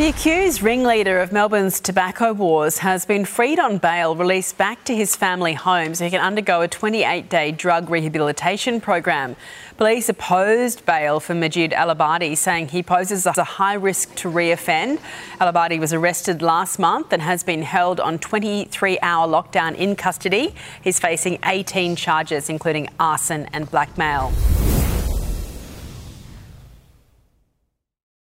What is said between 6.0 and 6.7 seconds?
he can undergo a